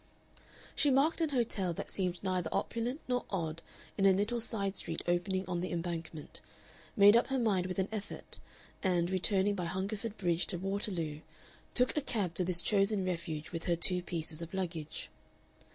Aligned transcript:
She 0.75 0.89
marked 0.89 1.21
an 1.21 1.29
hotel 1.29 1.73
that 1.73 1.91
seemed 1.91 2.23
neither 2.23 2.49
opulent 2.51 3.01
nor 3.07 3.23
odd 3.29 3.61
in 3.99 4.07
a 4.07 4.11
little 4.13 4.41
side 4.41 4.75
street 4.75 5.03
opening 5.07 5.47
on 5.47 5.61
the 5.61 5.69
Embankment, 5.71 6.41
made 6.97 7.15
up 7.15 7.27
her 7.27 7.37
mind 7.37 7.67
with 7.67 7.77
an 7.77 7.87
effort, 7.91 8.39
and, 8.81 9.11
returning 9.11 9.53
by 9.53 9.65
Hungerford 9.65 10.17
Bridge 10.17 10.47
to 10.47 10.57
Waterloo, 10.57 11.19
took 11.75 11.95
a 11.95 12.01
cab 12.01 12.33
to 12.33 12.43
this 12.43 12.63
chosen 12.63 13.05
refuge 13.05 13.51
with 13.51 13.65
her 13.65 13.75
two 13.75 14.01
pieces 14.01 14.41
of 14.41 14.55
luggage. 14.55 15.11